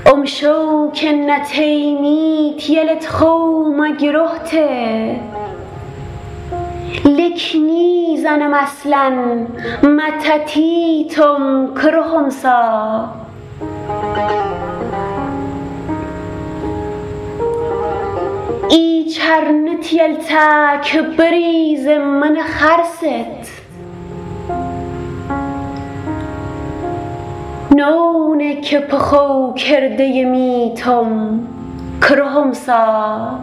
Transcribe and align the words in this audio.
امشو 0.07 0.93
کن 0.95 1.43
تیمی 1.53 2.55
تیلت 2.59 3.07
خوم 3.07 3.93
گرهته 3.93 5.17
لکنی 7.05 8.19
زنم 8.23 8.55
اصلا 8.55 9.13
متاتیتم 9.83 11.75
کرهمسا 11.75 13.09
ایچرین 19.13 19.81
تیلتک 19.81 20.99
بریزم 21.19 21.99
من 21.99 22.39
خرست. 22.43 23.63
نونک 27.77 28.75
پخو 28.75 29.55
کرده 29.55 30.25
میتم 30.25 31.41
کرهمسا 32.01 33.39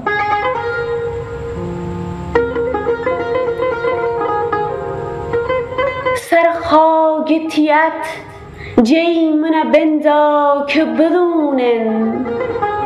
سر 6.30 6.52
خاک 6.62 7.48
تیت 7.52 8.06
جی 8.84 9.32
من 9.32 9.72
بنداک 9.72 10.80
بدونن. 10.80 11.88
مو 11.88 12.79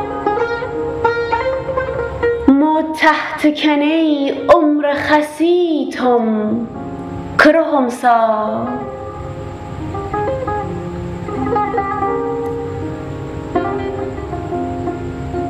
تحت 2.82 3.62
کنی 3.62 4.32
عمر 4.48 4.94
خسیتم. 4.94 6.66
کرهمسا 7.44 8.66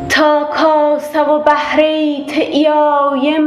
تا 0.08 0.44
کاسه 0.54 1.22
و 1.22 1.38
بهره 1.38 2.24
تعیای 2.24 3.38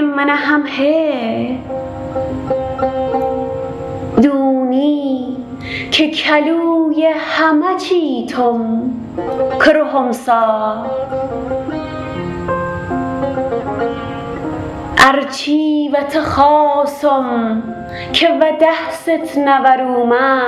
من 0.00 0.28
هم 0.28 0.66
هی 0.66 1.58
دونی 4.22 5.39
که 5.90 6.10
کلوی 6.10 7.06
همه 7.06 7.76
چیتم 7.78 8.90
کرهمسا 9.58 10.86
ارچیوت 14.98 16.20
خاصم 16.20 17.62
که 18.12 18.28
وده 18.28 18.90
ست 18.92 19.38
نورومه. 19.38 20.42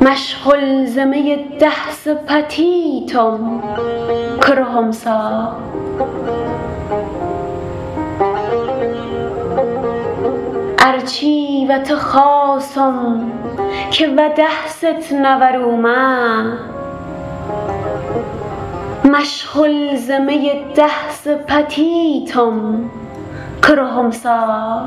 مشغل 0.00 0.84
ز 0.84 0.98
می 0.98 1.36
ده 1.60 1.90
سپتیتم 1.90 3.62
کرهمسا 4.42 5.56
ارچیوة 10.88 11.94
خاصم 11.94 13.20
که 13.90 14.08
و 14.08 14.30
دهست 14.36 14.84
بە 14.84 14.94
دەحست 14.96 15.00
ز 15.00 15.12
می 19.10 19.96
زەمەی 19.96 20.46
پتیتم 21.48 22.90
کرهم 23.62 24.10
سا 24.10 24.82